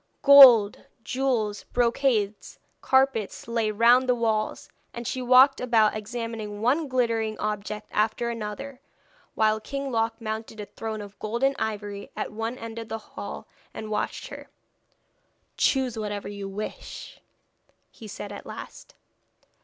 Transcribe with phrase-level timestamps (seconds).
[0.23, 7.37] Gold, jewels, brocades, carpets, lay round the walls, and she walked about examining one glittering
[7.37, 8.81] object after another,
[9.35, 12.97] while King Loc mounted a throne of gold and ivory at one end of the
[13.13, 14.49] hall, and watched her.
[15.55, 17.21] 'Choose whatever you wish,'
[17.91, 18.95] he said at last.